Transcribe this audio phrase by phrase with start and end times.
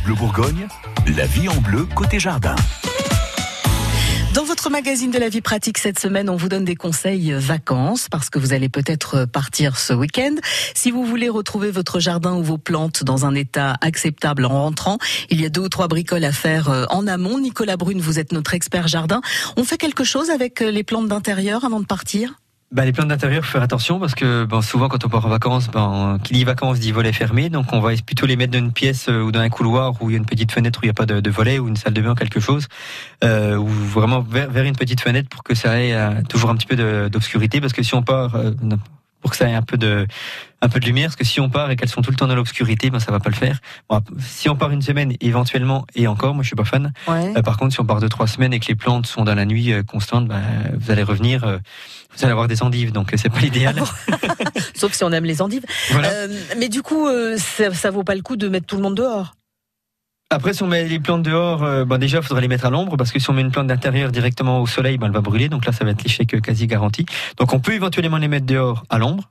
[0.00, 0.68] Bleu Bourgogne,
[1.16, 2.56] la vie en bleu côté jardin.
[4.34, 8.08] Dans votre magazine de la vie pratique cette semaine, on vous donne des conseils vacances
[8.08, 10.34] parce que vous allez peut-être partir ce week-end.
[10.74, 14.98] Si vous voulez retrouver votre jardin ou vos plantes dans un état acceptable en rentrant,
[15.30, 17.38] il y a deux ou trois bricoles à faire euh, en amont.
[17.38, 19.20] Nicolas Brune, vous êtes notre expert jardin.
[19.56, 22.40] On fait quelque chose avec les plantes d'intérieur avant de partir?
[22.72, 25.28] Bah, les plantes d'intérieur, faut faire attention parce que bon, souvent quand on part en
[25.28, 28.58] vacances, ben, qui dit vacances dit volet fermé, donc on va plutôt les mettre dans
[28.58, 30.84] une pièce euh, ou dans un couloir où il y a une petite fenêtre où
[30.84, 32.68] il n'y a pas de, de, volet ou une salle de bain quelque chose,
[33.24, 36.56] euh, ou vraiment vers, vers, une petite fenêtre pour que ça ait euh, toujours un
[36.56, 38.52] petit peu d'obscurité parce que si on part euh,
[39.22, 40.06] pour que ça ait un peu de
[40.60, 42.26] un peu de lumière parce que si on part et qu'elles sont tout le temps
[42.26, 43.58] dans l'obscurité ben ça va pas le faire.
[43.88, 46.92] Bon, si on part une semaine éventuellement et encore moi je suis pas fan.
[47.08, 47.32] Ouais.
[47.36, 49.34] euh, par contre si on part deux trois semaines et que les plantes sont dans
[49.34, 50.42] la nuit euh, constante ben,
[50.76, 51.58] vous allez revenir euh,
[52.16, 53.76] vous allez avoir des endives donc c'est pas l'idéal.
[54.74, 55.64] Sauf si on aime les endives.
[55.90, 56.10] Voilà.
[56.58, 57.08] mais du coup
[57.38, 59.34] ça, ça vaut pas le coup de mettre tout le monde dehors
[60.32, 62.70] après, si on met les plantes dehors, euh, ben déjà, il faudra les mettre à
[62.70, 65.20] l'ombre parce que si on met une plante d'intérieur directement au soleil, ben elle va
[65.20, 65.48] brûler.
[65.48, 67.04] Donc là, ça va être l'échec quasi garanti.
[67.36, 69.30] Donc on peut éventuellement les mettre dehors à l'ombre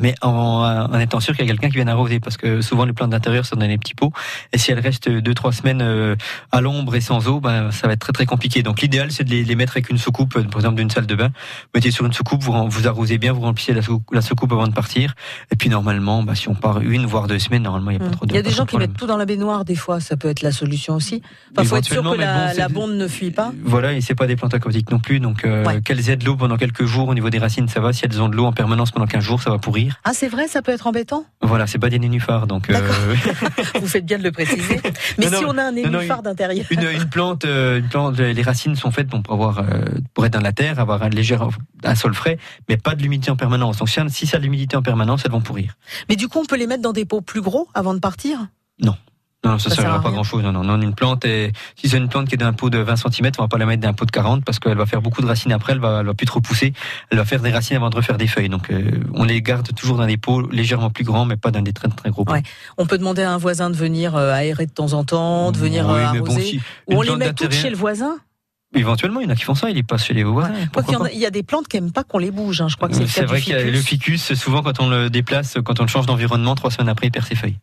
[0.00, 2.84] mais en, en, étant sûr qu'il y a quelqu'un qui vient arroser, parce que souvent
[2.84, 4.12] les plantes d'intérieur sont dans les petits pots,
[4.52, 6.16] et si elles restent deux trois semaines euh,
[6.50, 8.62] à l'ombre et sans eau, ben ça va être très très compliqué.
[8.62, 11.14] Donc l'idéal c'est de les, les, mettre avec une soucoupe, par exemple d'une salle de
[11.14, 11.28] bain.
[11.28, 14.52] Vous mettez sur une soucoupe, vous, vous arrosez bien, vous remplissez la, sou, la soucoupe
[14.52, 15.14] avant de partir,
[15.50, 18.08] et puis normalement, ben, si on part une voire deux semaines, normalement il n'y a
[18.08, 18.32] pas trop de.
[18.32, 20.28] Il y a des gens qui mettent tout dans la baignoire des fois, ça peut
[20.28, 21.22] être la solution aussi.
[21.56, 23.52] Enfin, faut être sûr que la, bon, la bonde ne fuit pas.
[23.62, 25.80] Voilà, et c'est pas des plantes aquatiques non plus, donc euh, Ouais.
[25.82, 27.92] qu'elles aient de l'eau pendant quelques jours au niveau des racines, ça va.
[27.92, 29.81] Si elles ont de l'eau en permanence pendant 15 jours, ça va pourrir.
[30.04, 31.24] Ah c'est vrai, ça peut être embêtant.
[31.40, 32.68] Voilà, c'est pas des nénuphars, donc.
[32.70, 32.74] euh,
[33.80, 34.80] Vous faites bien de le préciser.
[35.18, 36.66] Mais Non, si non, on a un non, nénuphar d'intérieur.
[36.70, 40.32] une, une plante, euh, une plante, les racines sont faites pour avoir, euh, pour être
[40.34, 41.36] dans la terre, avoir un léger,
[41.84, 43.78] un sol frais, mais pas de l'humidité en permanence.
[43.78, 45.74] Donc si, si ça a de l'humidité en permanence, elles vont pourrir.
[46.08, 48.38] Mais du coup, on peut les mettre dans des pots plus gros avant de partir?
[48.80, 48.96] Non.
[49.44, 50.12] Non, ça, ne servira pas rien.
[50.12, 50.42] grand chose.
[50.42, 52.78] Non, non, non, une plante est, si c'est une plante qui est d'un pot de
[52.78, 55.02] 20 cm, on va pas la mettre d'un pot de 40 parce qu'elle va faire
[55.02, 56.72] beaucoup de racines après, elle va, elle va plus trop pousser.
[57.10, 58.48] Elle va faire des racines avant de refaire des feuilles.
[58.48, 61.60] Donc, euh, on les garde toujours dans des pots légèrement plus grands, mais pas dans
[61.60, 62.32] des très, très gros pots.
[62.32, 62.42] Ouais.
[62.78, 65.58] On peut demander à un voisin de venir euh, aérer de temps en temps, de
[65.58, 66.42] venir Oui, euh, bon, arroser.
[66.44, 68.18] si Ou une on les met toutes chez le voisin
[68.74, 70.54] Éventuellement, il y en a qui font ça, ils les passent chez les voisins.
[70.54, 72.62] Y, a, il y a des plantes qui aiment pas qu'on les bouge.
[72.62, 72.68] hein.
[72.68, 74.22] Je crois que c'est le cas vrai du qu'il y a le ficus.
[74.22, 77.10] ficus, souvent quand on le déplace, quand on le change d'environnement, trois semaines après, il
[77.10, 77.58] perd ses feuilles.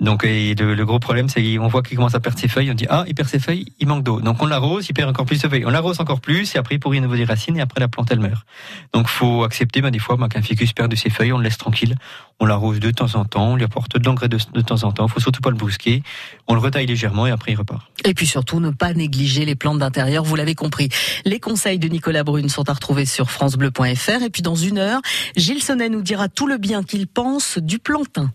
[0.00, 2.74] Donc et le, gros problème, c'est qu'on voit qu'il commence à perdre ses feuilles, on
[2.74, 4.20] dit ah il perd ses feuilles, il manque d'eau.
[4.20, 5.66] Donc on l'arrose, il perd encore plus de feuilles.
[5.66, 7.88] On l'arrose encore plus et après il pourrit à nouveau des racines et après la
[7.88, 8.46] plante elle meurt.
[8.94, 11.44] Donc faut accepter ben, des fois ben, qu'un ficus perde de ses feuilles, on le
[11.44, 11.96] laisse tranquille,
[12.38, 15.06] on l'arrose de temps en temps, on lui apporte de l'engrais de, temps en temps.
[15.06, 16.02] Faut surtout pas le brusquer,
[16.48, 17.82] on le retaille légèrement et après il repart.
[18.04, 20.88] Et puis surtout, ne pas négliger les plantes d'intérieur, vous l'avez compris.
[21.26, 24.22] Les conseils de Nicolas Brune sont à retrouver sur francebleu.fr.
[24.22, 25.00] Et puis dans une heure,
[25.36, 28.30] Gilles Sonnet nous dira tout le bien qu'il pense du plantain.